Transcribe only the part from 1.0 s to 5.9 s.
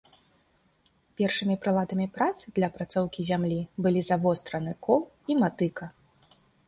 Першымі прыладамі працы для апрацоўкі зямлі былі завостраны кол і матыка.